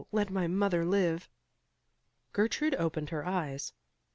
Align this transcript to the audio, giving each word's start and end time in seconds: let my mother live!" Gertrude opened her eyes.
let 0.11 0.31
my 0.31 0.47
mother 0.47 0.83
live!" 0.83 1.29
Gertrude 2.33 2.73
opened 2.73 3.11
her 3.11 3.23
eyes. 3.23 3.71